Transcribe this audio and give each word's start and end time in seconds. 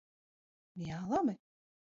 Jā, 0.85 1.03
labi. 1.13 1.37